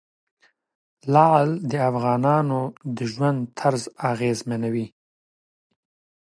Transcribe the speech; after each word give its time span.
لعل 1.13 1.49
د 1.71 1.73
افغانانو 1.89 2.59
د 2.95 2.97
ژوند 3.13 3.39
طرز 3.59 3.83
اغېزمنوي. 4.11 4.87